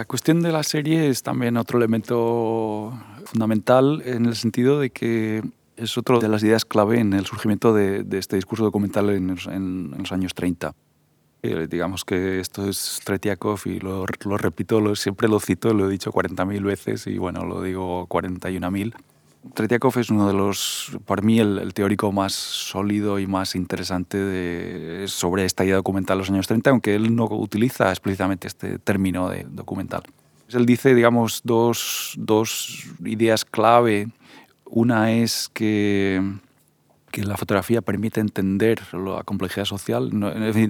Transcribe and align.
La 0.00 0.06
cuestión 0.06 0.40
de 0.40 0.50
la 0.50 0.62
serie 0.62 1.10
es 1.10 1.22
también 1.22 1.58
otro 1.58 1.76
elemento 1.76 2.98
fundamental 3.26 4.00
en 4.06 4.24
el 4.24 4.34
sentido 4.34 4.80
de 4.80 4.88
que 4.88 5.42
es 5.76 5.98
otra 5.98 6.18
de 6.18 6.26
las 6.26 6.42
ideas 6.42 6.64
clave 6.64 7.00
en 7.00 7.12
el 7.12 7.26
surgimiento 7.26 7.74
de, 7.74 8.06
este 8.12 8.36
discurso 8.36 8.64
documental 8.64 9.10
en, 9.10 9.28
los 9.98 10.10
años 10.10 10.32
30. 10.32 10.72
Eh, 11.42 11.66
digamos 11.68 12.06
que 12.06 12.40
esto 12.40 12.66
es 12.66 13.02
Tretiakov 13.04 13.60
y 13.66 13.78
lo, 13.78 14.06
repito, 14.06 14.96
siempre 14.96 15.28
lo 15.28 15.38
cito, 15.38 15.74
lo 15.74 15.86
he 15.86 15.90
dicho 15.90 16.10
40.000 16.10 16.62
veces 16.64 17.06
y 17.06 17.18
bueno, 17.18 17.44
lo 17.44 17.60
digo 17.60 18.08
41.000. 18.08 18.94
Tretiakov 19.54 19.98
es 19.98 20.10
uno 20.10 20.28
de 20.28 20.34
los, 20.34 20.98
por 21.06 21.22
mí, 21.22 21.40
el, 21.40 21.72
teórico 21.72 22.12
más 22.12 22.32
sólido 22.32 23.18
y 23.18 23.26
más 23.26 23.54
interesante 23.54 24.18
de, 24.18 25.08
sobre 25.08 25.44
esta 25.44 25.64
idea 25.64 25.76
documental 25.76 26.18
de 26.18 26.22
los 26.22 26.30
años 26.30 26.46
30, 26.46 26.70
aunque 26.70 26.94
él 26.94 27.16
no 27.16 27.24
utiliza 27.24 27.90
explícitamente 27.90 28.48
este 28.48 28.78
término 28.78 29.30
de 29.30 29.46
documental. 29.48 30.02
Él 30.50 30.66
dice, 30.66 30.94
digamos, 30.94 31.40
dos, 31.44 32.14
dos 32.18 32.84
ideas 33.04 33.44
clave. 33.44 34.08
Una 34.66 35.12
es 35.12 35.48
que 35.52 36.22
que 37.10 37.24
la 37.24 37.36
fotografía 37.36 37.82
permite 37.82 38.20
entender 38.20 38.80
la 38.92 39.22
complejidad 39.24 39.64
social. 39.64 40.10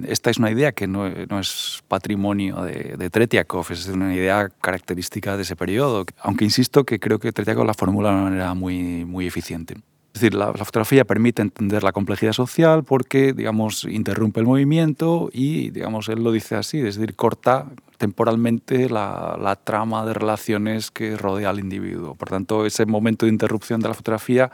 esta 0.07 0.29
es 0.29 0.37
una 0.37 0.51
idea 0.51 0.71
que 0.71 0.87
no, 0.87 1.07
es 1.07 1.83
patrimonio 1.87 2.63
de, 2.63 2.95
de, 2.97 3.09
Tretiakov, 3.09 3.71
es 3.71 3.87
una 3.87 4.13
idea 4.13 4.49
característica 4.61 5.37
de 5.37 5.43
ese 5.43 5.55
periodo, 5.55 6.05
aunque 6.19 6.45
insisto 6.45 6.83
que 6.83 6.99
creo 6.99 7.19
que 7.19 7.31
Tretiakov 7.31 7.65
la 7.65 7.73
formula 7.73 8.09
de 8.09 8.15
una 8.15 8.23
manera 8.23 8.53
muy, 8.53 9.05
muy 9.05 9.27
eficiente. 9.27 9.75
Es 10.13 10.19
decir, 10.19 10.33
la, 10.33 10.53
fotografía 10.53 11.05
permite 11.05 11.41
entender 11.41 11.83
la 11.83 11.93
complejidad 11.93 12.33
social 12.33 12.83
porque, 12.83 13.31
digamos, 13.31 13.85
interrumpe 13.85 14.41
el 14.41 14.45
movimiento 14.45 15.29
y, 15.31 15.69
digamos, 15.69 16.09
él 16.09 16.21
lo 16.21 16.33
dice 16.33 16.55
así, 16.55 16.79
es 16.79 16.95
decir, 16.95 17.15
corta 17.15 17.67
temporalmente 17.97 18.89
la, 18.89 19.37
la, 19.41 19.55
trama 19.55 20.05
de 20.05 20.13
relaciones 20.13 20.91
que 20.91 21.15
rodea 21.15 21.51
al 21.51 21.59
individuo. 21.59 22.15
Por 22.15 22.29
tanto, 22.29 22.65
ese 22.65 22.85
momento 22.85 23.25
de 23.25 23.31
interrupción 23.31 23.79
de 23.79 23.87
la 23.87 23.93
fotografía 23.93 24.51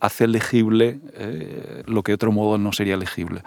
hace 0.00 0.26
legible 0.26 1.00
eh, 1.14 1.82
lo 1.86 2.02
que 2.02 2.12
de 2.12 2.14
otro 2.14 2.32
modo 2.32 2.58
no 2.58 2.72
sería 2.72 2.96
legible. 2.96 3.42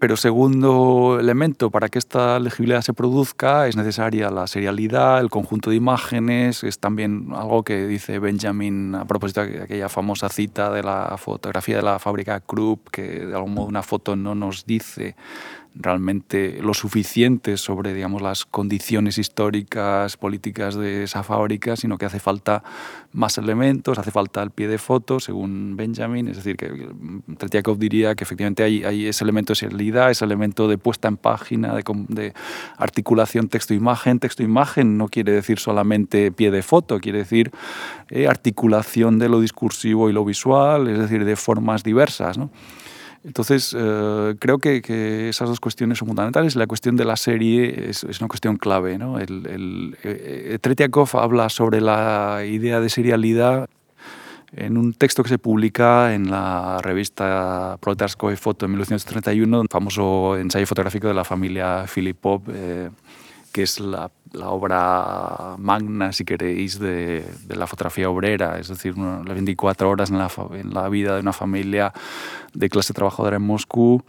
Pero 0.00 0.16
segundo 0.16 1.18
elemento, 1.18 1.70
para 1.70 1.88
que 1.88 1.98
esta 1.98 2.38
legibilidad 2.38 2.82
se 2.82 2.92
produzca 2.92 3.66
es 3.66 3.76
necesaria 3.76 4.30
la 4.30 4.46
serialidad, 4.46 5.18
el 5.18 5.28
conjunto 5.28 5.70
de 5.70 5.76
imágenes, 5.76 6.62
es 6.62 6.78
también 6.78 7.30
algo 7.34 7.64
que 7.64 7.88
dice 7.88 8.20
Benjamin 8.20 8.94
a 8.94 9.06
propósito 9.06 9.44
de 9.44 9.62
aquella 9.62 9.88
famosa 9.88 10.28
cita 10.28 10.70
de 10.70 10.84
la 10.84 11.16
fotografía 11.18 11.78
de 11.78 11.82
la 11.82 11.98
fábrica 11.98 12.38
Krupp, 12.38 12.90
que 12.90 13.26
de 13.26 13.34
algún 13.34 13.54
modo 13.54 13.66
una 13.66 13.82
foto 13.82 14.14
no 14.14 14.36
nos 14.36 14.66
dice 14.66 15.16
realmente 15.80 16.58
lo 16.60 16.74
suficiente 16.74 17.56
sobre 17.56 17.94
digamos, 17.94 18.20
las 18.20 18.44
condiciones 18.44 19.16
históricas, 19.16 20.16
políticas 20.16 20.74
de 20.74 21.04
esa 21.04 21.22
fábrica, 21.22 21.76
sino 21.76 21.98
que 21.98 22.06
hace 22.06 22.18
falta 22.18 22.64
más 23.12 23.38
elementos, 23.38 23.98
hace 23.98 24.10
falta 24.10 24.42
el 24.42 24.50
pie 24.50 24.68
de 24.68 24.78
foto, 24.78 25.20
según 25.20 25.76
Benjamin. 25.76 26.28
Es 26.28 26.36
decir, 26.36 26.56
que 26.56 26.88
Tretiakov 27.38 27.78
diría 27.78 28.14
que 28.14 28.24
efectivamente 28.24 28.64
hay, 28.64 28.84
hay 28.84 29.06
ese 29.06 29.24
elemento 29.24 29.52
de 29.52 29.56
serialidad, 29.56 30.10
ese 30.10 30.24
elemento 30.24 30.68
de 30.68 30.78
puesta 30.78 31.08
en 31.08 31.16
página, 31.16 31.74
de, 31.74 31.84
de 32.08 32.34
articulación 32.76 33.48
texto-imagen. 33.48 34.18
Texto-imagen 34.18 34.98
no 34.98 35.08
quiere 35.08 35.32
decir 35.32 35.58
solamente 35.58 36.32
pie 36.32 36.50
de 36.50 36.62
foto, 36.62 36.98
quiere 36.98 37.18
decir 37.18 37.52
eh, 38.10 38.26
articulación 38.26 39.18
de 39.18 39.28
lo 39.28 39.40
discursivo 39.40 40.10
y 40.10 40.12
lo 40.12 40.24
visual, 40.24 40.88
es 40.88 40.98
decir, 40.98 41.24
de 41.24 41.36
formas 41.36 41.84
diversas. 41.84 42.36
¿no? 42.36 42.50
Entonces, 43.24 43.74
eh, 43.78 44.34
creo 44.38 44.58
que, 44.58 45.28
esas 45.28 45.48
dos 45.48 45.60
cuestiones 45.60 45.98
son 45.98 46.08
fundamentales. 46.08 46.56
La 46.56 46.66
cuestión 46.66 46.96
de 46.96 47.04
la 47.04 47.16
serie 47.16 47.90
es, 47.90 48.04
una 48.04 48.28
cuestión 48.28 48.56
clave. 48.56 48.98
¿no? 48.98 49.18
El, 49.18 49.46
el, 49.46 49.96
eh, 50.04 50.58
Tretiakov 50.60 51.10
habla 51.14 51.48
sobre 51.48 51.80
la 51.80 52.42
idea 52.46 52.80
de 52.80 52.88
serialidad 52.88 53.68
en 54.52 54.78
un 54.78 54.94
texto 54.94 55.22
que 55.22 55.28
se 55.28 55.38
publica 55.38 56.14
en 56.14 56.30
la 56.30 56.80
revista 56.82 57.76
Proletarskoe 57.80 58.36
Foto 58.36 58.64
en 58.64 58.72
1931, 58.72 59.60
un 59.60 59.68
famoso 59.68 60.36
ensayo 60.38 60.66
fotográfico 60.66 61.08
de 61.08 61.14
la 61.14 61.24
familia 61.24 61.86
Filipov. 61.86 62.42
Eh, 62.48 62.88
que 63.58 63.64
es 63.64 63.80
la, 63.80 64.08
obra 64.44 65.56
magna, 65.58 66.12
si 66.12 66.24
queréis, 66.24 66.78
de, 66.78 67.24
la 67.48 67.66
fotografía 67.66 68.08
obrera, 68.08 68.56
es 68.60 68.68
decir, 68.68 68.96
las 68.96 69.34
24 69.34 69.90
horas 69.90 70.12
en 70.12 70.72
la, 70.72 70.88
vida 70.88 71.16
de 71.16 71.20
una 71.22 71.32
familia 71.32 71.92
de 72.54 72.68
clase 72.68 72.94
trabajadora 72.94 73.38
en 73.38 73.42
Moscú, 73.42 74.00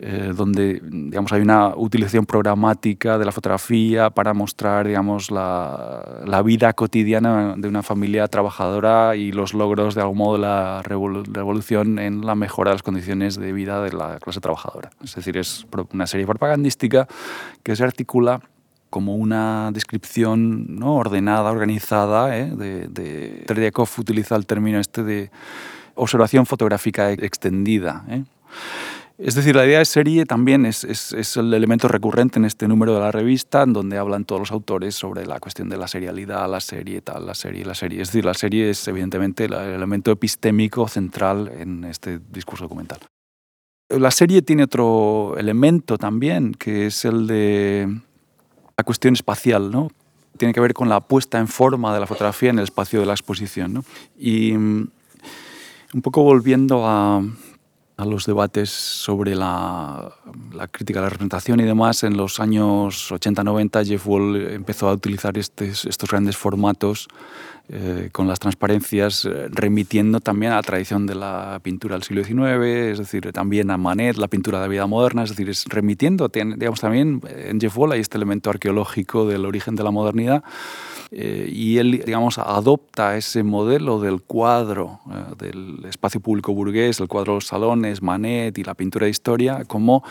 eh, 0.00 0.32
donde 0.36 0.80
digamos, 0.84 1.32
hay 1.32 1.40
una 1.42 1.74
utilización 1.74 2.26
programática 2.26 3.18
de 3.18 3.24
la 3.24 3.32
fotografía 3.32 4.10
para 4.10 4.34
mostrar 4.34 4.86
digamos, 4.86 5.32
la, 5.32 6.42
vida 6.44 6.72
cotidiana 6.72 7.56
de 7.56 7.66
una 7.66 7.82
familia 7.82 8.28
trabajadora 8.28 9.16
y 9.16 9.32
los 9.32 9.52
logros 9.52 9.96
de 9.96 10.02
algún 10.02 10.18
modo 10.18 10.34
de 10.34 10.42
la 10.42 10.82
revolución 10.82 11.98
en 11.98 12.24
la 12.24 12.36
mejora 12.36 12.70
de 12.70 12.74
las 12.76 12.84
condiciones 12.84 13.34
de 13.34 13.52
vida 13.52 13.82
de 13.82 13.92
la 13.92 14.20
clase 14.20 14.38
trabajadora. 14.38 14.90
Es 15.02 15.16
decir, 15.16 15.36
es 15.38 15.66
una 15.92 16.06
serie 16.06 16.24
propagandística 16.24 17.08
que 17.64 17.74
se 17.74 17.82
articula 17.82 18.42
como 18.90 19.16
una 19.16 19.70
descripción 19.72 20.78
¿no? 20.78 20.96
ordenada, 20.96 21.50
organizada. 21.50 22.36
¿eh? 22.36 22.50
De, 22.54 22.88
de 22.88 23.72
utiliza 23.98 24.36
el 24.36 24.46
término 24.46 24.78
este 24.80 25.02
de 25.02 25.30
observación 25.94 26.46
fotográfica 26.46 27.12
extendida. 27.12 28.04
¿eh? 28.08 28.24
Es 29.18 29.34
decir, 29.34 29.56
la 29.56 29.64
idea 29.64 29.78
de 29.78 29.86
serie 29.86 30.26
también 30.26 30.66
es, 30.66 30.84
es, 30.84 31.36
el 31.38 31.54
elemento 31.54 31.88
recurrente 31.88 32.38
en 32.38 32.44
este 32.44 32.68
número 32.68 32.94
de 32.94 33.00
la 33.00 33.10
revista, 33.10 33.62
en 33.62 33.72
donde 33.72 33.96
hablan 33.96 34.26
todos 34.26 34.40
los 34.40 34.52
autores 34.52 34.94
sobre 34.94 35.24
la 35.24 35.40
cuestión 35.40 35.70
de 35.70 35.78
la 35.78 35.88
serialidad, 35.88 36.50
la 36.50 36.60
serie, 36.60 37.00
tal, 37.00 37.24
la 37.24 37.34
serie, 37.34 37.64
la 37.64 37.74
serie. 37.74 38.02
Es 38.02 38.08
decir, 38.08 38.26
la 38.26 38.34
serie 38.34 38.68
es 38.68 38.86
evidentemente 38.88 39.46
el 39.46 39.54
elemento 39.54 40.10
epistémico 40.10 40.86
central 40.86 41.50
en 41.58 41.84
este 41.84 42.20
discurso 42.30 42.64
documental. 42.64 42.98
La 43.88 44.10
serie 44.10 44.42
tiene 44.42 44.64
otro 44.64 45.36
elemento 45.38 45.96
también, 45.96 46.52
que 46.52 46.86
es 46.86 47.06
el 47.06 47.26
de 47.26 48.00
la 48.78 48.84
cuestión 48.84 49.14
espacial, 49.14 49.70
¿no? 49.70 49.90
Tiene 50.36 50.52
que 50.52 50.60
ver 50.60 50.74
con 50.74 50.90
la 50.90 51.00
puesta 51.00 51.38
en 51.38 51.48
forma 51.48 51.94
de 51.94 52.00
la 52.00 52.06
fotografía 52.06 52.50
en 52.50 52.58
el 52.58 52.64
espacio 52.64 53.00
de 53.00 53.06
la 53.06 53.14
exposición, 53.14 53.72
¿no? 53.72 53.84
Y 54.18 54.52
mm, 54.52 54.88
un 55.94 56.02
poco 56.02 56.22
volviendo 56.22 56.86
a, 56.86 57.22
los 58.04 58.26
debates 58.26 58.68
sobre 58.68 59.34
la, 59.34 60.12
crítica 60.70 60.98
a 60.98 61.02
la 61.04 61.08
representación 61.08 61.60
y 61.60 61.62
demás, 61.62 62.02
en 62.02 62.18
los 62.18 62.38
años 62.38 63.10
80-90 63.10 63.86
Jeff 63.86 64.06
Wall 64.06 64.36
empezó 64.52 64.90
a 64.90 64.92
utilizar 64.92 65.38
estos 65.38 66.10
grandes 66.10 66.36
formatos 66.36 67.08
eh, 67.68 68.10
con 68.12 68.28
las 68.28 68.38
transparencias, 68.38 69.24
eh, 69.24 69.48
remitiendo 69.50 70.20
también 70.20 70.52
a 70.52 70.56
la 70.56 70.62
tradición 70.62 71.04
de 71.04 71.16
la 71.16 71.58
pintura 71.64 71.96
del 71.96 72.04
siglo 72.04 72.22
XIX, 72.22 72.64
es 72.92 72.98
decir, 72.98 73.32
también 73.32 73.72
a 73.72 73.76
Manet, 73.76 74.16
la 74.18 74.28
pintura 74.28 74.58
de 74.58 74.66
la 74.66 74.68
vida 74.68 74.86
moderna, 74.86 75.24
es 75.24 75.30
decir, 75.30 75.48
es 75.50 75.64
remitiendo, 75.64 76.28
digamos, 76.28 76.80
también 76.80 77.20
en 77.28 77.60
Jeff 77.60 77.76
Wall 77.76 77.90
hay 77.90 78.00
este 78.00 78.18
elemento 78.18 78.50
arqueológico 78.50 79.26
del 79.26 79.44
origen 79.44 79.74
de 79.74 79.82
la 79.82 79.90
modernidad, 79.90 80.44
eh, 81.10 81.50
y 81.52 81.78
él, 81.78 82.02
digamos, 82.06 82.38
adopta 82.38 83.16
ese 83.16 83.42
modelo 83.42 84.00
del 84.00 84.22
cuadro, 84.22 85.00
del 85.36 85.84
espacio 85.88 86.20
público 86.20 86.54
burgués, 86.54 87.00
el 87.00 87.08
cuadro 87.08 87.32
de 87.32 87.36
los 87.38 87.46
salones, 87.48 88.00
Manet 88.00 88.56
y 88.58 88.62
la 88.62 88.74
pintura 88.74 89.06
de 89.06 89.10
historia, 89.10 89.64
como 89.64 90.04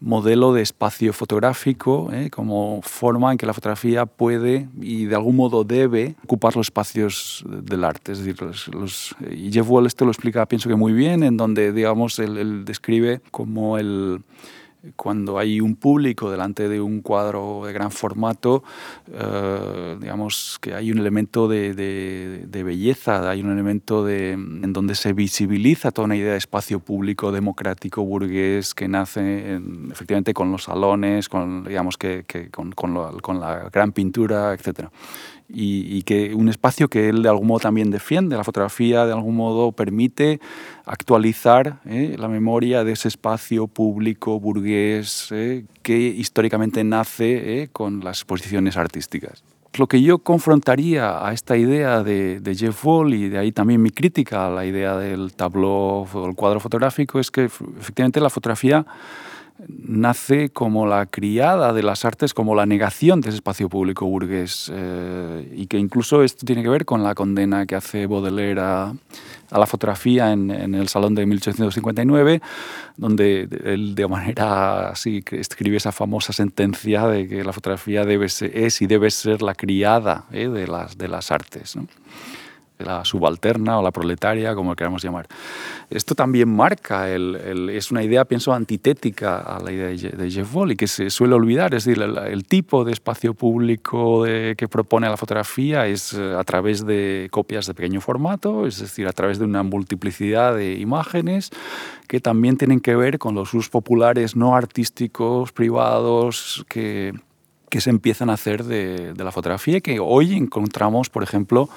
modelo 0.00 0.52
de 0.52 0.62
espacio 0.62 1.12
fotográfico, 1.12 2.10
¿eh? 2.12 2.30
como 2.30 2.80
forma 2.82 3.32
en 3.32 3.38
que 3.38 3.46
la 3.46 3.54
fotografía 3.54 4.06
puede 4.06 4.68
y 4.80 5.06
de 5.06 5.14
algún 5.14 5.36
modo 5.36 5.64
debe 5.64 6.14
ocupar 6.24 6.56
los 6.56 6.68
espacios 6.68 7.44
del 7.48 7.84
arte. 7.84 8.12
Es 8.12 8.18
decir, 8.18 8.40
los, 8.72 9.16
y 9.30 9.50
Jeff 9.50 9.68
Wall 9.68 9.86
esto 9.86 10.04
lo 10.04 10.10
explica, 10.10 10.46
pienso 10.46 10.68
que 10.68 10.76
muy 10.76 10.92
bien, 10.92 11.22
en 11.22 11.36
donde, 11.36 11.72
digamos, 11.72 12.18
él 12.18 12.64
describe 12.64 13.20
como 13.30 13.78
el 13.78 14.22
cuando 14.96 15.38
hay 15.38 15.60
un 15.60 15.74
público 15.76 16.30
delante 16.30 16.68
de 16.68 16.80
un 16.80 17.00
cuadro 17.00 17.62
de 17.66 17.72
gran 17.72 17.90
formato, 17.90 18.62
eh, 19.12 19.96
digamos 20.00 20.58
que 20.60 20.74
hay 20.74 20.92
un 20.92 20.98
elemento 20.98 21.48
de, 21.48 21.74
de, 21.74 22.62
belleza, 22.62 23.28
hay 23.28 23.40
un 23.40 23.50
elemento 23.50 24.04
de, 24.04 24.32
en 24.32 24.72
donde 24.72 24.94
se 24.94 25.12
visibiliza 25.12 25.90
toda 25.90 26.06
una 26.06 26.16
idea 26.16 26.32
de 26.32 26.38
espacio 26.38 26.80
público, 26.80 27.32
democrático, 27.32 28.02
burgués, 28.02 28.74
que 28.74 28.88
nace 28.88 29.60
efectivamente 29.90 30.34
con 30.34 30.52
los 30.52 30.64
salones, 30.64 31.28
con, 31.28 31.64
digamos 31.64 31.96
que, 31.96 32.24
que 32.26 32.50
con, 32.50 32.72
con, 32.72 33.18
con, 33.20 33.40
la 33.40 33.68
gran 33.70 33.92
pintura, 33.92 34.54
etc 34.54 34.88
y, 35.48 36.02
que 36.02 36.34
un 36.34 36.48
espacio 36.48 36.88
que 36.88 37.08
él 37.08 37.22
de 37.22 37.28
algún 37.28 37.46
modo 37.46 37.60
también 37.60 37.90
defiende. 37.90 38.36
La 38.36 38.44
fotografía 38.44 39.06
de 39.06 39.12
algún 39.12 39.36
modo 39.36 39.72
permite 39.72 40.40
actualizar 40.84 41.80
eh, 41.86 42.16
la 42.18 42.28
memoria 42.28 42.84
de 42.84 42.92
ese 42.92 43.08
espacio 43.08 43.66
público 43.66 44.38
burgués 44.38 45.28
eh, 45.30 45.64
que 45.82 45.98
históricamente 45.98 46.84
nace 46.84 47.62
eh, 47.62 47.68
con 47.72 48.04
las 48.04 48.18
exposiciones 48.18 48.76
artísticas. 48.76 49.42
Lo 49.78 49.86
que 49.86 50.02
yo 50.02 50.18
confrontaría 50.18 51.26
a 51.26 51.32
esta 51.32 51.56
idea 51.56 52.02
de, 52.02 52.40
de, 52.40 52.54
Jeff 52.54 52.84
Wall 52.84 53.14
y 53.14 53.28
de 53.28 53.38
ahí 53.38 53.52
también 53.52 53.80
mi 53.82 53.90
crítica 53.90 54.46
a 54.46 54.50
la 54.50 54.64
idea 54.64 54.96
del 54.96 55.34
tableau 55.34 56.06
o 56.12 56.26
el 56.26 56.34
cuadro 56.34 56.58
fotográfico 56.58 57.20
es 57.20 57.30
que 57.30 57.44
efectivamente 57.44 58.20
la 58.20 58.30
fotografía 58.30 58.86
nace 59.66 60.50
como 60.50 60.86
la 60.86 61.06
criada 61.06 61.72
de 61.72 61.82
las 61.82 62.04
artes, 62.04 62.32
como 62.32 62.54
la 62.54 62.66
negación 62.66 63.20
de 63.20 63.30
ese 63.30 63.36
espacio 63.36 63.68
público 63.68 64.06
burgués, 64.06 64.70
eh, 64.72 65.52
y 65.56 65.66
que 65.66 65.78
incluso 65.78 66.22
esto 66.22 66.46
tiene 66.46 66.62
que 66.62 66.68
ver 66.68 66.84
con 66.84 67.02
la 67.02 67.14
condena 67.14 67.66
que 67.66 67.74
hace 67.74 68.06
Baudelaire 68.06 68.60
a, 68.60 68.94
la 69.50 69.66
fotografía 69.66 70.32
en, 70.32 70.50
el 70.74 70.88
Salón 70.88 71.14
de 71.14 71.24
1859, 71.24 72.42
donde 72.96 73.48
él 73.64 73.94
de 73.94 74.06
manera 74.06 74.90
así 74.90 75.24
escribe 75.32 75.78
esa 75.78 75.90
famosa 75.90 76.32
sentencia 76.32 77.06
de 77.06 77.26
que 77.26 77.42
la 77.42 77.52
fotografía 77.52 78.04
debe 78.04 78.26
es 78.26 78.82
y 78.82 78.86
debe 78.86 79.10
ser 79.10 79.40
la 79.40 79.54
criada 79.54 80.26
eh, 80.32 80.48
de, 80.48 80.68
las, 80.68 80.98
de 80.98 81.08
las 81.08 81.32
artes 81.32 81.76
la 82.78 83.04
subalterna 83.04 83.78
o 83.78 83.82
la 83.82 83.90
proletaria, 83.90 84.54
como 84.54 84.74
queramos 84.74 85.02
llamar. 85.02 85.26
Esto 85.90 86.14
también 86.14 86.54
marca, 86.54 87.08
es 87.10 87.90
una 87.90 88.02
idea, 88.02 88.24
pienso, 88.24 88.52
antitética 88.52 89.38
a 89.38 89.60
la 89.60 89.72
idea 89.72 89.88
de 89.88 90.30
Jeff 90.30 90.54
Wall 90.54 90.72
y 90.72 90.76
que 90.76 90.86
se 90.86 91.10
suele 91.10 91.34
olvidar. 91.34 91.74
Es 91.74 91.84
decir, 91.84 92.02
el, 92.02 92.44
tipo 92.44 92.84
de 92.84 92.92
espacio 92.92 93.34
público 93.34 94.24
que 94.24 94.68
propone 94.68 95.08
la 95.08 95.16
fotografía 95.16 95.86
es 95.86 96.14
eh, 96.14 96.34
a 96.38 96.44
través 96.44 96.86
de 96.86 97.28
copias 97.30 97.66
de 97.66 97.74
pequeño 97.74 98.00
formato, 98.00 98.66
es 98.66 98.78
decir, 98.78 99.06
a 99.06 99.12
través 99.12 99.38
de 99.38 99.44
una 99.44 99.62
multiplicidad 99.62 100.54
de 100.56 100.74
imágenes 100.74 101.50
que 102.06 102.20
también 102.20 102.56
tienen 102.56 102.80
que 102.80 102.96
ver 102.96 103.18
con 103.18 103.34
los 103.34 103.52
usos 103.54 103.68
populares 103.68 104.36
no 104.36 104.56
artísticos, 104.56 105.52
privados, 105.52 106.64
que, 106.68 107.12
que 107.70 107.80
se 107.80 107.90
empiezan 107.90 108.30
a 108.30 108.34
hacer 108.34 108.64
de, 108.64 109.12
de 109.12 109.24
la 109.24 109.32
fotografía 109.32 109.78
y 109.78 109.80
que 109.80 110.00
hoy 110.00 110.34
encontramos, 110.34 111.10
por 111.10 111.22
ejemplo, 111.22 111.68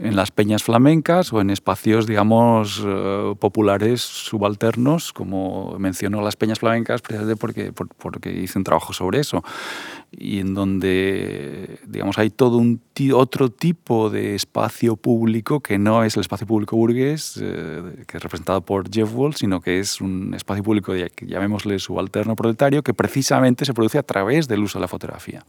en 0.00 0.16
las 0.16 0.30
peñas 0.30 0.62
flamencas 0.62 1.32
o 1.32 1.40
en 1.40 1.50
espacios, 1.50 2.06
digamos, 2.06 2.82
eh, 2.84 3.34
populares 3.38 4.00
subalternos, 4.00 5.12
como 5.12 5.78
mencionó 5.78 6.22
las 6.22 6.36
peñas 6.36 6.58
flamencas, 6.58 7.02
precisamente 7.02 7.38
porque, 7.38 7.72
porque 7.72 8.32
hice 8.32 8.58
un 8.58 8.64
trabajo 8.64 8.94
sobre 8.94 9.20
eso, 9.20 9.44
y 10.10 10.38
en 10.40 10.54
donde, 10.54 11.78
digamos, 11.86 12.18
hay 12.18 12.30
todo 12.30 12.56
un 12.56 12.80
otro 13.14 13.50
tipo 13.50 14.10
de 14.10 14.34
espacio 14.34 14.96
público 14.96 15.60
que 15.60 15.78
no 15.78 16.02
es 16.02 16.16
el 16.16 16.22
espacio 16.22 16.46
público 16.46 16.76
burgués, 16.76 17.38
eh, 17.40 18.04
que 18.06 18.16
es 18.16 18.22
representado 18.22 18.62
por 18.62 18.90
Jeff 18.90 19.14
Wall, 19.14 19.34
sino 19.34 19.60
que 19.60 19.80
es 19.80 20.00
un 20.00 20.34
espacio 20.34 20.62
público, 20.64 20.94
llamémosle 20.94 21.78
subalterno 21.78 22.36
proletario, 22.36 22.82
que 22.82 22.94
precisamente 22.94 23.64
se 23.64 23.74
produce 23.74 23.98
a 23.98 24.02
través 24.02 24.48
del 24.48 24.60
uso 24.60 24.78
de 24.78 24.82
la 24.82 24.88
fotografía. 24.88 25.44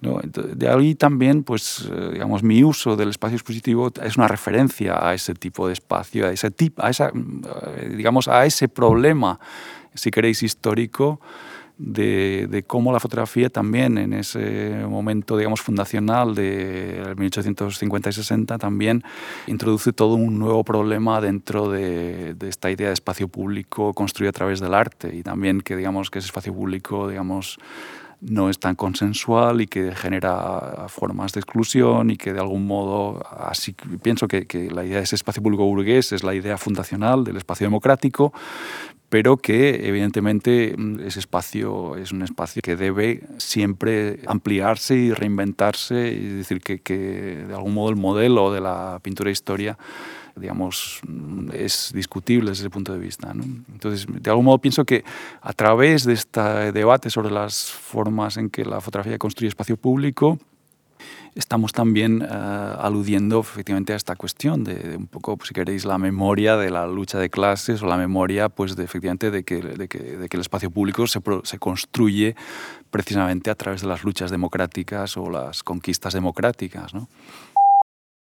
De 0.00 0.68
ahí 0.68 0.94
también, 0.94 1.42
pues, 1.42 1.88
eh, 1.90 2.10
digamos, 2.12 2.42
mi 2.42 2.62
uso 2.62 2.96
del 2.96 3.10
espacio 3.10 3.36
expositivo 3.36 3.90
es 4.02 4.16
una 4.16 4.28
referencia 4.28 5.06
a 5.06 5.14
ese 5.14 5.34
tipo 5.34 5.66
de 5.66 5.72
espacio, 5.72 6.26
a 6.26 6.32
ese, 6.32 6.50
tipo, 6.50 6.82
a 6.84 6.90
esa, 6.90 7.08
eh, 7.08 7.94
digamos, 7.96 8.28
a 8.28 8.44
ese 8.44 8.68
problema, 8.68 9.40
si 9.94 10.10
queréis, 10.10 10.42
histórico, 10.42 11.20
de, 11.78 12.64
cómo 12.66 12.92
la 12.92 13.00
fotografía 13.00 13.50
también 13.50 13.98
en 13.98 14.12
ese 14.14 14.84
momento, 14.88 15.36
digamos, 15.36 15.60
fundacional 15.60 16.34
de 16.34 17.14
1850 17.16 18.08
y 18.08 18.12
60 18.12 18.58
también 18.58 19.02
introduce 19.46 19.92
todo 19.92 20.14
un 20.14 20.38
nuevo 20.38 20.64
problema 20.64 21.20
dentro 21.20 21.70
de, 21.70 22.34
de, 22.34 22.48
esta 22.48 22.70
idea 22.70 22.88
de 22.88 22.94
espacio 22.94 23.28
público 23.28 23.92
construido 23.92 24.30
a 24.30 24.32
través 24.32 24.60
del 24.60 24.72
arte 24.72 25.14
y 25.14 25.22
también 25.22 25.60
que, 25.60 25.76
digamos, 25.76 26.10
que 26.10 26.18
ese 26.18 26.26
espacio 26.26 26.54
público, 26.54 27.08
digamos, 27.08 27.58
no 28.28 28.50
es 28.50 28.58
tan 28.58 28.74
consensual 28.74 29.60
y 29.60 29.66
que 29.66 29.94
genera 29.94 30.86
formas 30.88 31.32
de 31.32 31.40
exclusión 31.40 32.10
y 32.10 32.16
que 32.16 32.32
de 32.32 32.40
algún 32.40 32.66
modo, 32.66 33.22
así 33.38 33.74
pienso 34.02 34.26
que, 34.28 34.46
la 34.72 34.84
idea 34.84 34.98
de 34.98 35.04
ese 35.04 35.16
espacio 35.16 35.42
público 35.42 35.64
burgués 35.64 36.12
es 36.12 36.22
la 36.22 36.34
idea 36.34 36.58
fundacional 36.58 37.24
del 37.24 37.36
espacio 37.36 37.66
democrático, 37.66 38.32
pero 39.08 39.36
que 39.36 39.86
evidentemente 39.88 40.74
ese 41.06 41.20
espacio 41.20 41.96
es 41.96 42.10
un 42.10 42.22
espacio 42.22 42.60
que 42.62 42.74
debe 42.74 43.22
siempre 43.38 44.18
ampliarse 44.26 44.96
y 44.96 45.12
reinventarse, 45.12 46.12
y 46.12 46.26
decir 46.26 46.60
que, 46.60 46.80
que 46.80 47.44
de 47.46 47.54
algún 47.54 47.74
modo 47.74 47.90
el 47.90 47.96
modelo 47.96 48.52
de 48.52 48.60
la 48.60 48.98
pintura 49.02 49.30
e 49.30 49.32
historia 49.32 49.78
digamos, 50.36 51.00
es 51.52 51.92
discutible 51.94 52.50
desde 52.50 52.64
ese 52.64 52.70
punto 52.70 52.92
de 52.92 52.98
vista. 52.98 53.32
Entonces, 53.72 54.06
de 54.08 54.30
algún 54.30 54.44
modo 54.44 54.58
pienso 54.58 54.84
que 54.84 55.04
a 55.40 55.52
través 55.52 56.04
de 56.04 56.12
este 56.12 56.72
debate 56.72 57.10
sobre 57.10 57.30
las 57.30 57.70
formas 57.70 58.36
en 58.36 58.50
que 58.50 58.64
la 58.64 58.80
fotografía 58.80 59.18
construye 59.18 59.48
espacio 59.48 59.76
público, 59.76 60.38
estamos 61.34 61.72
también 61.72 62.22
eh, 62.22 62.26
aludiendo 62.28 63.40
efectivamente 63.40 63.92
a 63.92 63.96
esta 63.96 64.16
cuestión 64.16 64.64
de, 64.64 64.96
un 64.96 65.06
poco, 65.06 65.38
si 65.44 65.52
queréis, 65.52 65.84
la 65.84 65.98
memoria 65.98 66.56
de 66.56 66.70
la 66.70 66.86
lucha 66.86 67.18
de 67.18 67.30
clases 67.30 67.82
o 67.82 67.86
la 67.86 67.96
memoria, 67.96 68.48
pues, 68.48 68.76
de, 68.76 68.84
efectivamente, 68.84 69.30
de 69.30 69.44
que 69.44 70.28
el 70.30 70.40
espacio 70.40 70.70
público 70.70 71.06
se, 71.06 71.20
se, 71.44 71.58
construye 71.58 72.34
precisamente 72.90 73.50
a 73.50 73.54
través 73.54 73.82
de 73.82 73.88
las 73.88 74.02
luchas 74.02 74.30
democráticas 74.30 75.16
o 75.16 75.30
las 75.30 75.62
conquistas 75.62 76.14
democráticas. 76.14 76.94
¿no? 76.94 77.08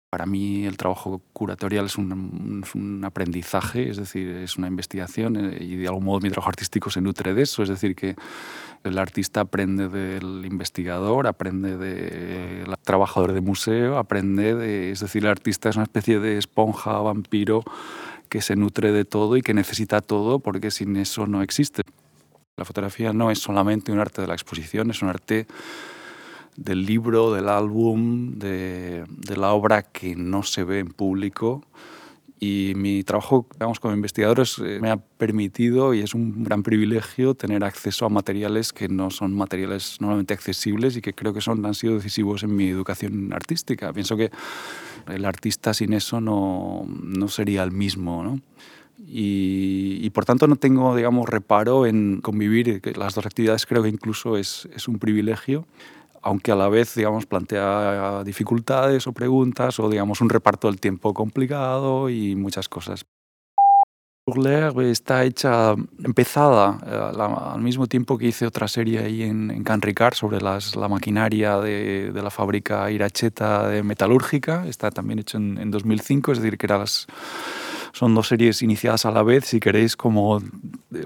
Para 0.09 0.25
mí 0.25 0.65
el 0.65 0.75
trabajo 0.75 1.21
curatorial 1.33 1.85
es 1.85 1.97
un, 1.97 3.01
aprendizaje, 3.05 3.89
es 3.89 3.97
decir, 3.97 4.27
es 4.37 4.57
una 4.57 4.67
investigación 4.67 5.35
eh, 5.35 5.57
y 5.61 5.75
de 5.75 5.87
algún 5.87 6.05
modo 6.05 6.19
mi 6.19 6.29
trabajo 6.29 6.49
artístico 6.49 6.89
se 6.89 6.99
nutre 6.99 7.35
de 7.35 7.43
eso, 7.43 7.61
es 7.61 7.69
decir, 7.69 7.95
que 7.95 8.15
el 8.83 8.97
artista 8.97 9.41
aprende 9.41 9.87
del 9.87 10.45
investigador, 10.45 11.27
aprende 11.27 11.77
del 11.77 12.73
trabajador 12.83 13.33
de 13.33 13.41
museo, 13.41 13.99
aprende 13.99 14.55
de, 14.55 14.91
es 14.91 15.01
decir, 15.01 15.25
el 15.25 15.29
artista 15.29 15.69
es 15.69 15.75
una 15.75 15.83
especie 15.83 16.19
de 16.19 16.39
esponja 16.39 16.93
vampiro 16.93 17.63
que 18.29 18.41
se 18.41 18.55
nutre 18.55 18.91
de 18.91 19.05
todo 19.05 19.37
y 19.37 19.43
que 19.43 19.53
necesita 19.53 20.01
todo 20.01 20.39
porque 20.39 20.71
sin 20.71 20.95
eso 20.95 21.27
no 21.27 21.43
existe. 21.43 21.83
La 22.57 22.65
fotografía 22.65 23.13
no 23.13 23.29
es 23.29 23.39
solamente 23.39 23.91
un 23.91 23.99
arte 23.99 24.21
de 24.21 24.27
la 24.27 24.33
exposición, 24.33 24.89
es 24.89 25.03
un 25.03 25.09
arte 25.09 25.45
del 26.59 26.85
libro, 26.85 27.33
del 27.33 27.47
álbum, 27.47 28.37
de, 28.37 29.05
la 29.35 29.53
obra 29.53 29.83
que 29.83 30.15
no 30.15 30.43
se 30.43 30.63
ve 30.63 30.79
en 30.79 30.89
público. 30.89 31.63
Y 32.41 32.73
mi 32.75 33.03
trabajo 33.03 33.45
digamos, 33.53 33.81
como 33.81 33.93
investigador 33.93 34.41
eh, 34.63 34.79
me 34.81 34.91
ha 34.91 34.97
permitido, 34.97 35.93
y 35.93 35.99
es 35.99 36.13
un 36.13 36.43
gran 36.43 36.63
privilegio, 36.63 37.33
tener 37.33 37.65
acceso 37.65 38.05
a 38.05 38.09
materiales 38.09 38.71
que 38.71 38.87
no 38.87 39.09
son 39.09 39.33
materiales 39.33 39.97
normalmente 39.99 40.33
accesibles 40.33 40.95
y 40.95 41.01
que 41.01 41.13
creo 41.13 41.33
que 41.33 41.41
son, 41.41 41.65
han 41.65 41.73
sido 41.73 41.95
decisivos 41.95 42.43
en 42.43 42.55
mi 42.55 42.69
educación 42.69 43.33
artística. 43.33 43.91
Pienso 43.91 44.15
que 44.15 44.31
el 45.07 45.25
artista 45.25 45.73
sin 45.73 45.93
eso 45.93 46.21
no, 46.21 46.85
no 46.87 47.27
sería 47.27 47.63
el 47.63 47.71
mismo. 47.71 48.23
¿no? 48.23 48.39
Y, 49.05 49.99
y, 50.01 50.09
por 50.11 50.23
tanto 50.23 50.47
no 50.47 50.55
tengo, 50.55 50.95
digamos, 50.95 51.27
reparo 51.27 51.85
en 51.85 52.21
convivir. 52.21 52.81
Las 52.97 53.15
dos 53.15 53.25
actividades 53.25 53.65
creo 53.65 53.83
que 53.83 53.89
incluso 53.89 54.37
es, 54.37 54.69
es 54.73 54.87
un 54.87 54.97
privilegio 54.97 55.65
aunque 56.21 56.51
a 56.51 56.55
la 56.55 56.69
vez, 56.69 56.95
digamos, 56.95 57.25
plantea 57.25 58.23
dificultades 58.23 59.07
o 59.07 59.13
preguntas 59.13 59.79
o, 59.79 59.89
digamos, 59.89 60.21
un 60.21 60.29
reparto 60.29 60.67
del 60.67 60.79
tiempo 60.79 61.13
complicado 61.13 62.09
y 62.09 62.35
muchas 62.35 62.69
cosas. 62.69 63.05
Urler 64.25 64.79
está 64.81 65.23
hecha, 65.23 65.73
empezada 66.03 66.79
eh, 66.85 67.21
al 67.21 67.61
mismo 67.61 67.87
tiempo 67.87 68.17
que 68.17 68.27
hice 68.27 68.45
otra 68.45 68.67
serie 68.67 68.99
ahí 68.99 69.23
en, 69.23 69.49
en 69.49 69.63
Can 69.63 69.81
Ricard 69.81 70.13
sobre 70.13 70.39
la 70.39 70.87
maquinaria 70.87 71.57
de, 71.57 72.11
la 72.13 72.29
fábrica 72.29 72.91
Iracheta 72.91 73.67
de 73.67 73.81
metalúrgica. 73.81 74.67
Está 74.67 74.91
también 74.91 75.19
hecho 75.19 75.37
en, 75.37 75.57
en 75.57 75.71
2005, 75.71 76.33
es 76.33 76.41
decir, 76.41 76.57
que 76.57 76.67
era 76.67 76.77
las, 76.77 77.07
son 77.99 78.15
dos 78.15 78.29
series 78.29 78.61
iniciadas 78.61 79.05
a 79.05 79.11
la 79.11 79.23
vez, 79.23 79.43
si 79.43 79.59
queréis, 79.59 79.97
como 79.97 80.37
eh, 80.37 80.41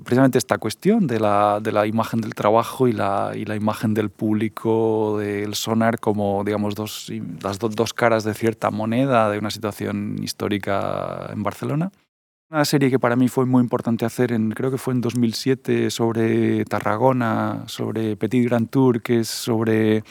precisamente 0.03 0.37
esta 0.37 0.59
cuestión 0.59 1.07
de 1.07 1.19
la, 1.19 1.59
de 1.59 1.71
la 1.71 1.87
imagen 1.87 2.21
del 2.21 2.35
trabajo 2.35 2.87
y 2.87 2.91
la, 2.91 3.31
y 3.33 3.45
la 3.45 3.55
imagen 3.55 3.95
del 3.95 4.11
público 4.11 5.17
del 5.17 5.55
sonar 5.55 5.99
como, 5.99 6.43
digamos, 6.43 6.75
dos, 6.75 7.11
las 7.41 7.57
dos 7.57 7.95
caras 7.95 8.23
de 8.25 8.35
cierta 8.35 8.69
moneda 8.69 9.31
de 9.31 9.39
una 9.39 9.49
situación 9.49 10.17
histórica 10.21 11.31
en 11.33 11.41
Barcelona. 11.41 11.91
Una 12.51 12.63
serie 12.63 12.91
que 12.91 12.99
para 12.99 13.15
mí 13.15 13.27
fue 13.27 13.47
muy 13.47 13.63
importante 13.63 14.05
hacer, 14.05 14.31
en, 14.31 14.51
creo 14.51 14.69
que 14.69 14.77
fue 14.77 14.93
en 14.93 15.01
2007, 15.01 15.89
sobre 15.89 16.63
Tarragona, 16.65 17.63
sobre 17.65 18.15
Petit 18.17 18.45
Grand 18.45 18.69
Tour, 18.69 19.01
que 19.01 19.21
es 19.21 19.29
sobre 19.29 20.03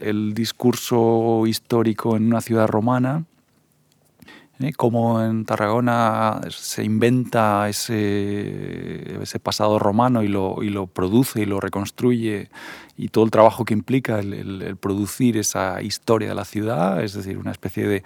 el 0.00 0.34
discurso 0.34 1.48
histórico 1.48 2.16
en 2.16 2.28
una 2.28 2.40
ciudad 2.42 2.68
romana 2.68 3.24
¿eh? 4.60 4.72
cómo 4.76 5.22
en 5.22 5.44
Tarragona 5.44 6.40
se 6.50 6.84
inventa 6.84 7.68
ese, 7.68 9.22
ese 9.22 9.38
pasado 9.38 9.78
romano 9.78 10.22
y 10.22 10.28
lo, 10.28 10.62
y 10.62 10.70
lo, 10.70 10.86
produce 10.86 11.42
y 11.42 11.46
lo 11.46 11.60
reconstruye 11.60 12.48
y 12.96 13.08
todo 13.08 13.24
el 13.24 13.30
trabajo 13.30 13.64
que 13.64 13.74
implica 13.74 14.18
el, 14.18 14.62
el, 14.62 14.76
producir 14.76 15.36
esa 15.36 15.82
historia 15.82 16.28
de 16.28 16.34
la 16.34 16.44
ciudad, 16.44 17.02
es 17.02 17.14
decir, 17.14 17.38
una 17.38 17.50
especie 17.50 17.86
de, 17.86 18.02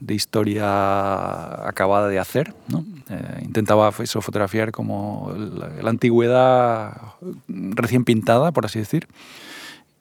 de 0.00 0.14
historia 0.14 1.66
acabada 1.68 2.08
de 2.08 2.18
hacer. 2.18 2.54
¿no? 2.68 2.84
Eh, 3.08 3.42
intentaba 3.42 3.92
eso, 3.98 4.20
fotografiar 4.20 4.72
como 4.72 5.32
la, 5.36 5.68
la 5.68 5.90
antigüedad 5.90 7.00
recién 7.48 8.04
pintada, 8.04 8.52
por 8.52 8.66
así 8.66 8.78
decir. 8.78 9.06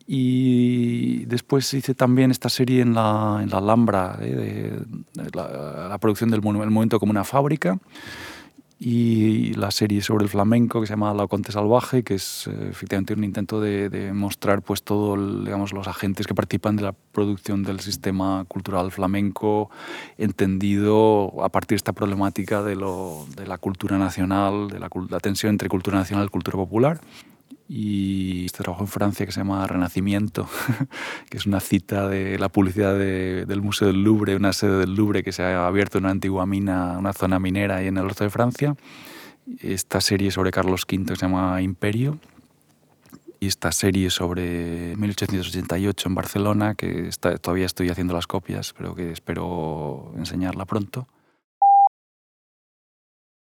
Y 0.08 1.26
después 1.26 1.74
hice 1.74 1.96
también 1.96 2.30
esta 2.30 2.50
serie 2.50 2.82
en 2.82 2.94
la, 2.94 3.40
en 3.42 3.50
la 3.50 3.58
Alhambra, 3.58 4.20
¿eh? 4.22 4.80
de, 5.14 5.30
la, 5.34 5.98
producción 6.00 6.30
del 6.30 6.44
monumento, 6.44 7.00
como 7.00 7.10
una 7.10 7.24
fábrica. 7.24 7.80
y 8.78 9.54
la 9.54 9.72
serie 9.72 10.02
sobre 10.02 10.26
el 10.26 10.30
flamenco 10.30 10.82
que 10.82 10.86
se 10.86 10.94
llama 10.94 11.14
La 11.14 11.28
Conte 11.28 11.52
Salvaje, 11.52 12.04
que 12.04 12.16
es 12.16 12.46
eh, 12.48 12.68
efectivamente 12.70 13.14
un 13.14 13.24
intento 13.24 13.60
de, 13.60 14.12
mostrar 14.14 14.62
pues 14.62 14.84
todo, 14.84 15.16
digamos, 15.44 15.74
los 15.74 15.88
agentes 15.88 16.28
que 16.28 16.36
participan 16.36 16.76
de 16.76 16.84
la 16.84 16.92
producción 16.92 17.64
del 17.64 17.80
sistema 17.80 18.46
cultural 18.48 18.92
flamenco, 18.92 19.72
entendido 20.20 21.44
a 21.44 21.50
partir 21.50 21.78
de 21.78 21.78
esta 21.78 21.94
problemática 21.94 22.62
de, 22.62 22.76
lo, 22.76 23.26
de 23.36 23.48
la 23.48 23.58
cultura 23.58 23.98
nacional, 23.98 24.68
de 24.68 24.78
la, 24.78 24.90
la 25.10 25.20
tensión 25.20 25.52
entre 25.52 25.68
cultura 25.68 25.98
nacional 25.98 26.26
y 26.28 26.30
cultura 26.30 26.58
popular 26.58 27.00
y 27.68 28.46
este 28.46 28.64
trabajo 28.64 28.84
en 28.84 28.88
Francia 28.88 29.26
que 29.26 29.32
se 29.32 29.40
llama 29.40 29.66
Renacimiento, 29.66 30.48
que 31.30 31.38
es 31.38 31.46
una 31.46 31.60
cita 31.60 32.08
de 32.08 32.38
la 32.38 32.50
publicidad 32.50 32.98
del 32.98 33.62
Museo 33.62 33.88
del 33.88 34.04
Louvre, 34.04 34.36
una 34.36 34.54
sede 34.54 34.78
del 34.78 34.96
Louvre 34.96 35.24
que 35.24 35.32
se 35.32 35.44
ha 35.44 35.66
abierto 35.66 35.98
en 35.98 36.06
una 36.06 36.12
antigua 36.12 36.46
mina, 36.46 36.98
una 36.98 37.14
zona 37.14 37.40
minera 37.40 37.78
ahí 37.78 37.88
en 37.88 37.98
el 37.98 38.04
norte 38.04 38.24
de 38.24 38.30
Francia. 38.30 38.76
Esta 39.60 40.02
serie 40.02 40.32
sobre 40.32 40.52
Carlos 40.52 40.86
V 40.90 41.06
que 41.06 41.16
se 41.16 41.22
llama 41.22 41.62
Imperio. 41.62 42.20
Y 43.40 43.48
esta 43.48 43.72
serie 43.72 44.10
sobre 44.10 44.96
1888 44.96 46.08
en 46.08 46.16
Barcelona, 46.16 46.76
que 46.76 47.08
está, 47.08 47.38
todavía 47.38 47.66
estoy 47.66 47.90
haciendo 47.90 48.14
las 48.14 48.28
copias, 48.28 48.74
pero 48.78 48.96
que 48.96 49.12
espero 49.12 50.14
enseñarla 50.16 50.66
pronto. 50.66 51.08